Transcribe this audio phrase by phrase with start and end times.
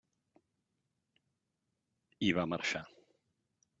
[2.29, 2.85] I va marxar.